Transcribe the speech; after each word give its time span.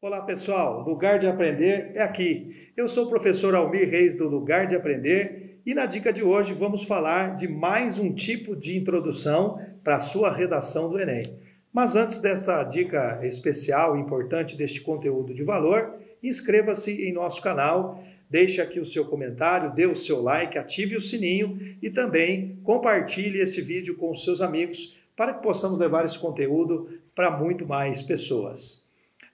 Olá 0.00 0.22
pessoal, 0.22 0.84
Lugar 0.84 1.18
de 1.18 1.26
Aprender 1.26 1.90
é 1.92 2.00
aqui. 2.00 2.70
Eu 2.76 2.86
sou 2.86 3.06
o 3.06 3.08
professor 3.08 3.52
Almir 3.56 3.90
Reis 3.90 4.16
do 4.16 4.28
Lugar 4.28 4.68
de 4.68 4.76
Aprender 4.76 5.58
e 5.66 5.74
na 5.74 5.86
dica 5.86 6.12
de 6.12 6.22
hoje 6.22 6.52
vamos 6.52 6.84
falar 6.84 7.34
de 7.34 7.48
mais 7.48 7.98
um 7.98 8.14
tipo 8.14 8.54
de 8.54 8.78
introdução 8.78 9.60
para 9.82 9.96
a 9.96 10.00
sua 10.00 10.32
redação 10.32 10.88
do 10.88 11.00
Enem. 11.00 11.24
Mas 11.72 11.96
antes 11.96 12.20
desta 12.20 12.62
dica 12.62 13.18
especial 13.24 13.96
e 13.96 14.00
importante 14.00 14.56
deste 14.56 14.80
conteúdo 14.82 15.34
de 15.34 15.42
valor, 15.42 15.96
inscreva-se 16.22 17.04
em 17.04 17.12
nosso 17.12 17.42
canal, 17.42 18.00
deixe 18.30 18.60
aqui 18.60 18.78
o 18.78 18.86
seu 18.86 19.04
comentário, 19.04 19.74
dê 19.74 19.86
o 19.86 19.96
seu 19.96 20.22
like, 20.22 20.56
ative 20.56 20.96
o 20.96 21.02
sininho 21.02 21.58
e 21.82 21.90
também 21.90 22.56
compartilhe 22.62 23.40
este 23.40 23.60
vídeo 23.60 23.96
com 23.96 24.12
os 24.12 24.22
seus 24.22 24.40
amigos 24.40 24.96
para 25.16 25.34
que 25.34 25.42
possamos 25.42 25.76
levar 25.76 26.04
esse 26.04 26.20
conteúdo 26.20 26.88
para 27.16 27.36
muito 27.36 27.66
mais 27.66 28.00
pessoas. 28.00 28.86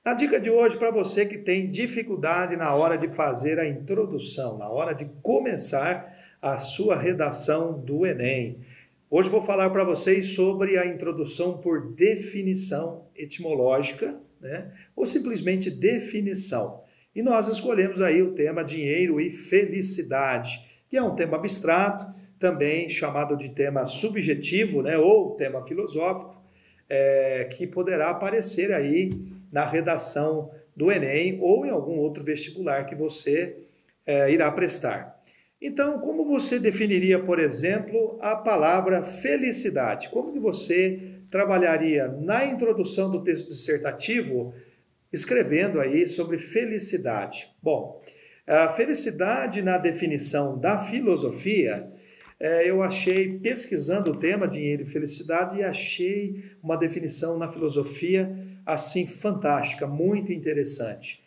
A 0.05 0.13
dica 0.13 0.39
de 0.39 0.51
hoje 0.51 0.77
para 0.77 0.91
você 0.91 1.25
que 1.25 1.39
tem 1.39 1.71
dificuldade 1.71 2.57
na 2.57 2.75
hora 2.75 2.99
de 2.99 3.09
fazer 3.09 3.59
a 3.59 3.67
introdução, 3.67 4.59
na 4.59 4.69
hora 4.69 4.93
de 4.93 5.07
começar 5.23 6.15
a 6.43 6.59
sua 6.59 6.95
redação 6.95 7.81
do 7.81 8.05
Enem. 8.05 8.59
Hoje 9.09 9.31
vou 9.31 9.41
falar 9.41 9.71
para 9.71 9.83
vocês 9.83 10.35
sobre 10.35 10.77
a 10.77 10.85
introdução 10.85 11.57
por 11.57 11.95
definição 11.95 13.07
etimológica, 13.17 14.15
né? 14.43 14.71
ou 14.95 15.07
simplesmente 15.07 15.71
definição. 15.71 16.83
E 17.17 17.23
nós 17.23 17.49
escolhemos 17.49 18.03
aí 18.03 18.21
o 18.21 18.35
tema 18.35 18.63
dinheiro 18.63 19.19
e 19.19 19.33
felicidade, 19.33 20.63
que 20.91 20.99
é 20.99 21.03
um 21.03 21.17
tema 21.17 21.39
abstrato, 21.39 22.13
também 22.39 22.91
chamado 22.91 23.39
de 23.39 23.49
tema 23.55 23.87
subjetivo, 23.87 24.83
né? 24.83 24.99
ou 24.99 25.35
tema 25.35 25.67
filosófico, 25.67 26.44
é, 26.89 27.49
que 27.53 27.67
poderá 27.67 28.11
aparecer 28.11 28.73
aí 28.73 29.13
na 29.51 29.65
redação 29.65 30.51
do 30.77 30.91
Enem 30.91 31.39
ou 31.41 31.65
em 31.65 31.71
algum 31.71 31.99
outro 31.99 32.25
vestibular 32.25 32.85
que 32.85 32.95
você 32.95 33.57
é, 34.07 34.31
irá 34.31 34.51
prestar. 34.51 35.15
Então, 35.61 35.99
como 36.01 36.27
você 36.27 36.59
definiria, 36.59 37.19
por 37.19 37.39
exemplo, 37.39 38.19
a 38.21 38.37
palavra 38.37 39.03
felicidade? 39.03 40.11
Como 40.11 40.33
que 40.33 40.39
você 40.39 41.01
trabalharia 41.31 42.09
na 42.09 42.45
introdução 42.45 43.11
do 43.11 43.25
texto 43.25 43.49
dissertativo 43.49 44.55
escrevendo 45.13 45.81
aí 45.81 46.07
sobre 46.07 46.39
felicidade? 46.39 47.51
Bom, 47.63 48.03
a 48.47 48.69
felicidade 48.75 49.63
na 49.63 49.79
definição 49.79 50.59
da 50.59 50.79
filosofia, 50.79 51.91
é, 52.45 52.69
eu 52.69 52.83
achei, 52.83 53.39
pesquisando 53.39 54.11
o 54.11 54.17
tema 54.17 54.47
dinheiro 54.47 54.83
e 54.83 54.87
felicidade, 54.87 55.59
e 55.59 55.63
achei 55.63 56.45
uma 56.63 56.77
definição 56.77 57.39
na 57.39 57.51
filosofia 57.51 58.31
assim 58.67 59.07
fantástica, 59.07 59.87
muito 59.87 60.31
interessante, 60.31 61.23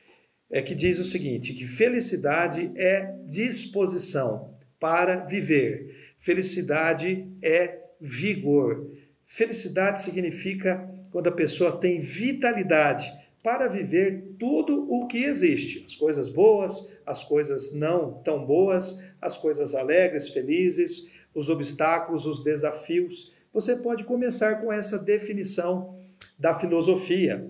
é 0.48 0.62
que 0.62 0.76
diz 0.76 1.00
o 1.00 1.04
seguinte, 1.04 1.56
que 1.56 1.68
felicidade 1.68 2.70
é 2.76 3.16
disposição 3.26 4.54
para 4.80 5.26
viver. 5.26 6.14
Felicidade 6.20 7.28
é 7.42 7.80
vigor. 8.00 8.88
Felicidade 9.26 10.02
significa 10.02 10.88
quando 11.10 11.30
a 11.30 11.32
pessoa 11.32 11.80
tem 11.80 12.00
vitalidade 12.00 13.12
para 13.48 13.70
viver 13.70 14.36
tudo 14.38 14.94
o 14.94 15.08
que 15.08 15.24
existe, 15.24 15.86
as 15.86 15.96
coisas 15.96 16.28
boas, 16.28 16.92
as 17.06 17.24
coisas 17.24 17.74
não 17.74 18.22
tão 18.22 18.46
boas, 18.46 19.02
as 19.22 19.38
coisas 19.38 19.74
alegres, 19.74 20.28
felizes, 20.28 21.10
os 21.34 21.48
obstáculos, 21.48 22.26
os 22.26 22.44
desafios. 22.44 23.34
Você 23.54 23.78
pode 23.78 24.04
começar 24.04 24.56
com 24.56 24.70
essa 24.74 25.00
definição 25.00 25.98
da 26.38 26.60
filosofia. 26.60 27.50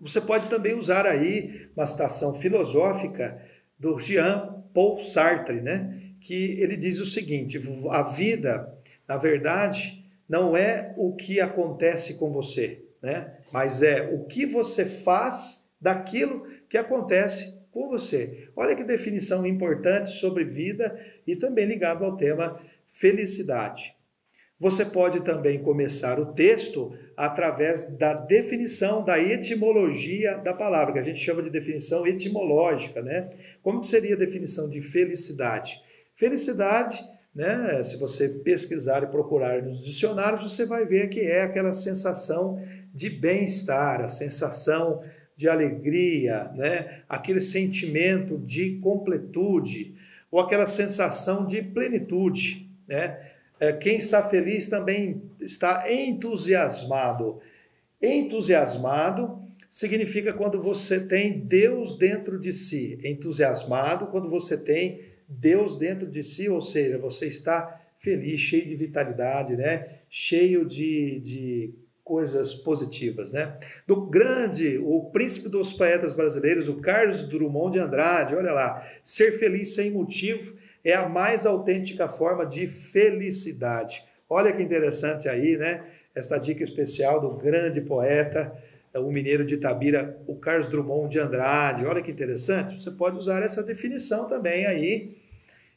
Você 0.00 0.20
pode 0.20 0.50
também 0.50 0.74
usar 0.74 1.06
aí 1.06 1.68
uma 1.76 1.86
citação 1.86 2.34
filosófica 2.34 3.40
do 3.78 4.00
Jean 4.00 4.64
Paul 4.74 4.98
Sartre, 4.98 5.60
né? 5.60 6.00
que 6.20 6.60
ele 6.60 6.76
diz 6.76 6.98
o 6.98 7.06
seguinte: 7.06 7.60
a 7.92 8.02
vida, 8.02 8.76
na 9.06 9.18
verdade, 9.18 10.04
não 10.28 10.56
é 10.56 10.92
o 10.96 11.14
que 11.14 11.40
acontece 11.40 12.18
com 12.18 12.32
você, 12.32 12.82
né? 13.00 13.36
Mas 13.52 13.82
é 13.82 14.08
o 14.12 14.24
que 14.24 14.46
você 14.46 14.86
faz 14.86 15.70
daquilo 15.80 16.46
que 16.68 16.78
acontece 16.78 17.60
com 17.70 17.88
você. 17.88 18.48
Olha 18.56 18.74
que 18.76 18.84
definição 18.84 19.46
importante 19.46 20.10
sobre 20.10 20.44
vida 20.44 20.98
e 21.26 21.36
também 21.36 21.66
ligado 21.66 22.04
ao 22.04 22.16
tema 22.16 22.60
felicidade. 22.88 23.94
Você 24.62 24.84
pode 24.84 25.24
também 25.24 25.60
começar 25.60 26.20
o 26.20 26.34
texto 26.34 26.96
através 27.16 27.88
da 27.98 28.14
definição, 28.14 29.04
da 29.04 29.18
etimologia 29.18 30.38
da 30.38 30.54
palavra, 30.54 30.92
que 30.92 30.98
a 31.00 31.02
gente 31.02 31.18
chama 31.18 31.42
de 31.42 31.50
definição 31.50 32.06
etimológica, 32.06 33.02
né? 33.02 33.28
Como 33.60 33.82
seria 33.82 34.14
a 34.14 34.18
definição 34.18 34.70
de 34.70 34.80
felicidade? 34.80 35.82
Felicidade, 36.14 37.02
né, 37.34 37.82
se 37.82 37.96
você 37.98 38.28
pesquisar 38.28 39.02
e 39.02 39.06
procurar 39.06 39.62
nos 39.62 39.82
dicionários, 39.82 40.52
você 40.52 40.66
vai 40.66 40.84
ver 40.84 41.08
que 41.08 41.20
é 41.20 41.42
aquela 41.42 41.72
sensação 41.72 42.62
de 42.94 43.08
bem-estar, 43.08 44.02
a 44.02 44.08
sensação 44.08 45.02
de 45.36 45.48
alegria, 45.48 46.50
né? 46.54 47.02
aquele 47.08 47.40
sentimento 47.40 48.38
de 48.38 48.76
completude, 48.78 49.94
ou 50.30 50.40
aquela 50.40 50.66
sensação 50.66 51.46
de 51.46 51.62
plenitude. 51.62 52.68
Né? 52.86 53.18
É, 53.58 53.72
quem 53.72 53.96
está 53.96 54.22
feliz 54.22 54.68
também 54.68 55.22
está 55.40 55.90
entusiasmado. 55.90 57.40
Entusiasmado 58.00 59.38
significa 59.68 60.32
quando 60.32 60.60
você 60.60 61.00
tem 61.00 61.40
Deus 61.40 61.96
dentro 61.96 62.38
de 62.38 62.52
si. 62.52 62.98
Entusiasmado 63.02 64.08
quando 64.08 64.28
você 64.28 64.56
tem 64.56 65.11
Deus 65.38 65.78
dentro 65.78 66.06
de 66.06 66.22
si, 66.22 66.48
ou 66.48 66.60
seja, 66.60 66.98
você 66.98 67.26
está 67.26 67.80
feliz, 67.98 68.40
cheio 68.40 68.66
de 68.66 68.74
vitalidade, 68.74 69.56
né? 69.56 69.98
cheio 70.10 70.66
de, 70.66 71.20
de 71.20 71.74
coisas 72.04 72.52
positivas. 72.52 73.32
Né? 73.32 73.56
Do 73.86 74.06
grande, 74.06 74.78
o 74.78 75.10
príncipe 75.12 75.48
dos 75.48 75.72
poetas 75.72 76.12
brasileiros, 76.12 76.68
o 76.68 76.80
Carlos 76.80 77.28
Drummond 77.28 77.72
de 77.72 77.78
Andrade, 77.78 78.34
olha 78.34 78.52
lá, 78.52 78.86
ser 79.02 79.32
feliz 79.38 79.74
sem 79.74 79.90
motivo 79.90 80.56
é 80.84 80.94
a 80.94 81.08
mais 81.08 81.46
autêntica 81.46 82.08
forma 82.08 82.44
de 82.44 82.66
felicidade. 82.66 84.04
Olha 84.28 84.52
que 84.52 84.62
interessante 84.62 85.28
aí, 85.28 85.56
né? 85.56 85.84
Esta 86.14 86.38
dica 86.38 86.62
especial 86.62 87.20
do 87.20 87.30
grande 87.36 87.80
poeta, 87.80 88.52
o 88.94 89.10
mineiro 89.10 89.44
de 89.44 89.54
Itabira, 89.54 90.18
o 90.26 90.34
Carlos 90.36 90.68
Drummond 90.68 91.10
de 91.10 91.18
Andrade. 91.18 91.86
Olha 91.86 92.02
que 92.02 92.10
interessante. 92.10 92.82
Você 92.82 92.90
pode 92.90 93.16
usar 93.16 93.42
essa 93.42 93.62
definição 93.62 94.28
também 94.28 94.66
aí, 94.66 95.16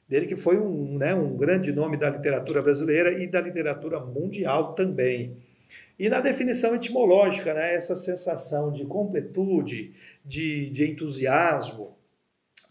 dele 0.07 0.27
que 0.27 0.35
foi 0.35 0.57
um, 0.57 0.97
né, 0.97 1.15
um 1.15 1.35
grande 1.35 1.71
nome 1.71 1.97
da 1.97 2.09
literatura 2.09 2.61
brasileira 2.61 3.11
e 3.21 3.27
da 3.27 3.41
literatura 3.41 3.99
mundial 3.99 4.73
também. 4.73 5.37
E 5.97 6.09
na 6.09 6.21
definição 6.21 6.75
etimológica, 6.75 7.53
né, 7.53 7.73
essa 7.73 7.95
sensação 7.95 8.71
de 8.71 8.85
completude, 8.85 9.93
de, 10.23 10.69
de 10.69 10.91
entusiasmo. 10.91 11.95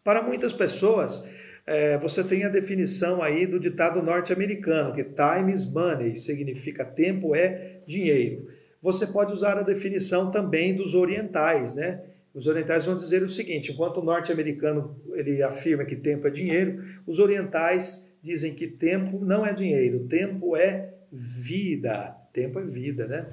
Para 0.05 0.23
muitas 0.23 0.53
pessoas, 0.53 1.29
é, 1.67 1.97
você 1.99 2.23
tem 2.23 2.45
a 2.45 2.51
definição 2.51 3.23
aí 3.23 3.47
do 3.47 3.59
ditado 3.59 4.03
norte-americano, 4.03 4.95
que 4.95 5.05
time 5.05 5.53
is 5.53 5.73
money, 5.73 6.19
significa 6.19 6.85
tempo 6.85 7.35
é 7.35 7.79
dinheiro. 7.87 8.49
Você 8.83 9.07
pode 9.07 9.33
usar 9.33 9.57
a 9.57 9.63
definição 9.63 10.31
também 10.31 10.75
dos 10.75 10.95
orientais, 10.95 11.75
né? 11.75 12.03
Os 12.35 12.49
orientais 12.49 12.85
vão 12.85 12.97
dizer 12.97 13.23
o 13.23 13.29
seguinte: 13.29 13.71
enquanto 13.71 13.99
o 13.99 14.05
norte-americano 14.05 15.01
ele 15.15 15.43
afirma 15.43 15.85
que 15.85 15.95
tempo 15.95 16.27
é 16.27 16.31
dinheiro, 16.31 16.85
os 17.07 17.21
orientais 17.21 18.13
dizem 18.23 18.55
que 18.55 18.67
tempo 18.67 19.25
não 19.25 19.47
é 19.47 19.53
dinheiro, 19.53 20.09
tempo 20.09 20.57
é 20.57 20.95
vida. 21.13 22.17
Tempo 22.33 22.59
é 22.59 22.65
vida, 22.65 23.07
né? 23.07 23.27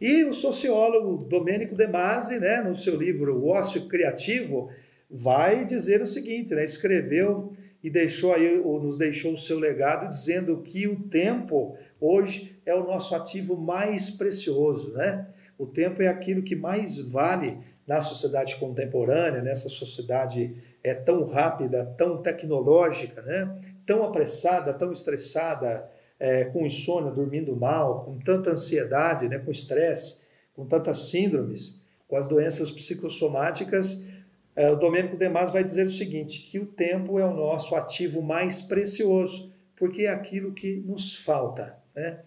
E 0.00 0.24
o 0.24 0.32
sociólogo 0.32 1.24
Domênico 1.26 1.76
De 1.76 1.86
Masi, 1.86 2.40
né, 2.40 2.60
no 2.60 2.74
seu 2.74 2.96
livro 2.96 3.36
O 3.36 3.46
Ócio 3.50 3.82
Criativo, 3.82 4.68
vai 5.08 5.64
dizer 5.64 6.02
o 6.02 6.06
seguinte, 6.08 6.52
né? 6.54 6.64
Escreveu 6.64 7.52
e 7.84 7.88
deixou 7.88 8.34
aí, 8.34 8.58
ou 8.58 8.82
nos 8.82 8.96
deixou 8.96 9.34
o 9.34 9.38
seu 9.38 9.60
legado 9.60 10.10
dizendo 10.10 10.56
que 10.58 10.88
o 10.88 10.96
tempo 10.96 11.76
hoje 12.00 12.56
é 12.66 12.74
o 12.74 12.84
nosso 12.84 13.14
ativo 13.14 13.56
mais 13.56 14.10
precioso, 14.10 14.92
né? 14.92 15.28
O 15.56 15.66
tempo 15.66 16.02
é 16.02 16.08
aquilo 16.08 16.42
que 16.42 16.56
mais 16.56 16.98
vale 16.98 17.58
na 17.92 18.00
sociedade 18.00 18.56
contemporânea, 18.56 19.42
nessa 19.42 19.68
sociedade 19.68 20.54
é 20.82 20.94
tão 20.94 21.24
rápida, 21.26 21.94
tão 21.98 22.22
tecnológica, 22.22 23.20
né? 23.22 23.54
Tão 23.86 24.02
apressada, 24.02 24.72
tão 24.72 24.92
estressada, 24.92 25.90
é, 26.18 26.44
com 26.46 26.64
insônia, 26.64 27.10
dormindo 27.10 27.54
mal, 27.54 28.04
com 28.04 28.18
tanta 28.18 28.50
ansiedade, 28.50 29.28
né? 29.28 29.38
Com 29.38 29.50
estresse, 29.50 30.22
com 30.54 30.64
tantas 30.66 31.10
síndromes, 31.10 31.80
com 32.08 32.16
as 32.16 32.26
doenças 32.26 32.70
psicossomáticas 32.70 34.06
é, 34.54 34.70
o 34.70 34.76
Domênico 34.76 35.16
Demas 35.16 35.50
vai 35.50 35.64
dizer 35.64 35.86
o 35.86 35.90
seguinte, 35.90 36.42
que 36.50 36.58
o 36.58 36.66
tempo 36.66 37.18
é 37.18 37.24
o 37.24 37.34
nosso 37.34 37.74
ativo 37.74 38.20
mais 38.20 38.62
precioso, 38.62 39.50
porque 39.76 40.02
é 40.02 40.10
aquilo 40.10 40.52
que 40.52 40.76
nos 40.76 41.16
falta. 41.16 41.78
Né? 41.94 42.20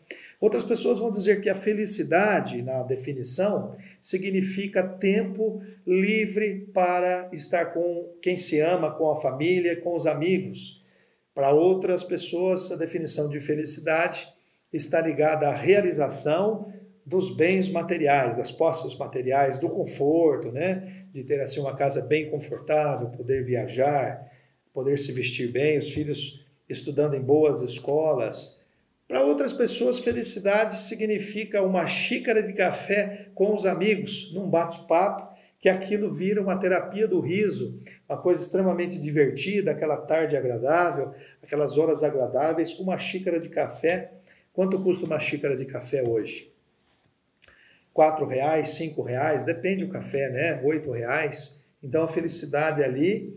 Outras 0.46 0.64
pessoas 0.64 1.00
vão 1.00 1.10
dizer 1.10 1.42
que 1.42 1.50
a 1.50 1.56
felicidade, 1.56 2.62
na 2.62 2.84
definição, 2.84 3.76
significa 4.00 4.84
tempo 4.84 5.60
livre 5.88 6.70
para 6.72 7.28
estar 7.34 7.74
com 7.74 8.14
quem 8.22 8.38
se 8.38 8.60
ama, 8.60 8.92
com 8.92 9.10
a 9.10 9.20
família, 9.20 9.82
com 9.82 9.96
os 9.96 10.06
amigos. 10.06 10.86
Para 11.34 11.52
outras 11.52 12.04
pessoas, 12.04 12.72
a 12.72 12.76
definição 12.76 13.28
de 13.28 13.40
felicidade 13.40 14.28
está 14.72 15.02
ligada 15.02 15.48
à 15.48 15.52
realização 15.52 16.72
dos 17.04 17.36
bens 17.36 17.68
materiais, 17.68 18.38
das 18.38 18.52
posses 18.52 18.96
materiais, 19.00 19.58
do 19.58 19.68
conforto, 19.68 20.52
né? 20.52 21.08
De 21.12 21.24
ter 21.24 21.42
assim 21.42 21.60
uma 21.60 21.76
casa 21.76 22.04
bem 22.04 22.30
confortável, 22.30 23.10
poder 23.10 23.44
viajar, 23.44 24.32
poder 24.72 25.00
se 25.00 25.12
vestir 25.12 25.52
bem, 25.52 25.80
os 25.80 25.90
filhos 25.90 26.46
estudando 26.70 27.16
em 27.16 27.22
boas 27.22 27.64
escolas, 27.64 28.64
para 29.08 29.24
outras 29.24 29.54
pessoas, 29.54 30.00
felicidade 30.00 30.78
significa 30.78 31.62
uma 31.62 31.86
xícara 31.86 32.42
de 32.42 32.54
café 32.54 33.28
com 33.36 33.54
os 33.54 33.66
amigos, 33.66 34.34
num 34.34 34.50
bate-papo, 34.50 35.36
que 35.60 35.70
aquilo 35.70 36.14
vira 36.14 36.42
uma 36.42 36.60
terapia 36.60 37.08
do 37.08 37.20
riso, 37.20 37.80
uma 38.08 38.18
coisa 38.20 38.42
extremamente 38.42 39.00
divertida, 39.00 39.72
aquela 39.72 39.98
tarde 39.98 40.38
agradável, 40.38 41.14
aquelas 41.42 41.78
horas 41.78 42.04
agradáveis, 42.04 42.80
uma 42.80 43.00
xícara 43.00 43.40
de 43.40 43.50
café. 43.50 44.12
Quanto 44.54 44.82
custa 44.84 45.06
uma 45.06 45.20
xícara 45.20 45.56
de 45.56 45.66
café 45.66 46.04
hoje? 46.04 46.52
Quatro 47.94 48.26
reais, 48.26 48.70
cinco 48.70 49.02
reais, 49.02 49.44
depende 49.44 49.86
do 49.86 49.92
café, 49.92 50.30
né? 50.30 50.62
Oito 50.64 50.92
reais. 50.92 51.60
Então 51.82 52.04
a 52.04 52.08
felicidade 52.08 52.84
ali 52.84 53.36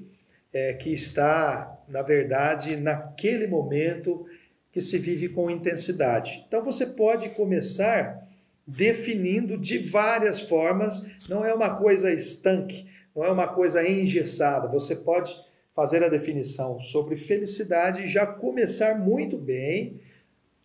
é 0.52 0.72
que 0.74 0.92
está, 0.92 1.78
na 1.88 2.02
verdade, 2.02 2.76
naquele 2.76 3.46
momento 3.46 4.26
que 4.72 4.80
se 4.80 4.98
vive 4.98 5.28
com 5.28 5.50
intensidade. 5.50 6.44
Então 6.46 6.64
você 6.64 6.86
pode 6.86 7.30
começar 7.30 8.28
definindo 8.66 9.56
de 9.56 9.78
várias 9.78 10.40
formas, 10.40 11.06
não 11.28 11.44
é 11.44 11.54
uma 11.54 11.76
coisa 11.76 12.12
estanque, 12.12 12.86
não 13.16 13.24
é 13.24 13.30
uma 13.30 13.48
coisa 13.48 13.86
engessada. 13.88 14.68
Você 14.68 14.96
pode 14.96 15.34
fazer 15.74 16.02
a 16.02 16.08
definição 16.08 16.80
sobre 16.80 17.16
felicidade 17.16 18.02
e 18.02 18.06
já 18.06 18.26
começar 18.26 18.98
muito 18.98 19.38
bem 19.38 20.00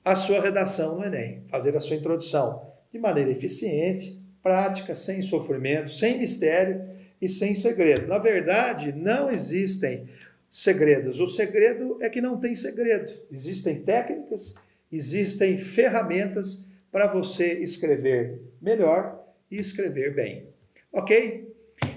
a 0.03 0.15
sua 0.15 0.41
redação 0.41 0.97
no 0.97 1.05
Enem, 1.05 1.43
fazer 1.47 1.75
a 1.75 1.79
sua 1.79 1.95
introdução 1.95 2.61
de 2.91 2.99
maneira 2.99 3.31
eficiente, 3.31 4.21
prática, 4.41 4.93
sem 4.93 5.21
sofrimento, 5.21 5.89
sem 5.89 6.17
mistério 6.17 6.83
e 7.21 7.29
sem 7.29 7.55
segredo. 7.55 8.07
Na 8.07 8.17
verdade, 8.17 8.91
não 8.91 9.31
existem 9.31 10.09
segredos. 10.53 11.19
O 11.19 11.25
segredo 11.25 11.97
é 11.99 12.07
que 12.07 12.21
não 12.21 12.39
tem 12.39 12.53
segredo. 12.53 13.11
Existem 13.31 13.81
técnicas, 13.81 14.53
existem 14.91 15.57
ferramentas 15.57 16.67
para 16.91 17.07
você 17.07 17.53
escrever 17.53 18.39
melhor 18.61 19.19
e 19.49 19.57
escrever 19.57 20.13
bem. 20.13 20.47
Ok? 20.91 21.51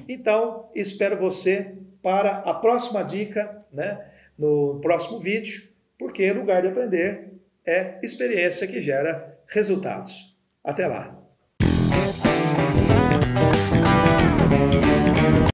Então, 0.08 0.70
espero 0.74 1.18
você 1.18 1.74
para 2.02 2.38
a 2.38 2.54
próxima 2.54 3.02
dica, 3.02 3.62
né? 3.70 4.10
No 4.38 4.80
próximo 4.80 5.20
vídeo, 5.20 5.68
porque 5.98 6.32
lugar 6.32 6.62
de 6.62 6.68
aprender 6.68 7.34
é 7.64 7.98
experiência 8.02 8.66
que 8.66 8.80
gera 8.80 9.38
resultados. 9.48 10.34
Até 10.64 10.86
lá! 10.86 11.25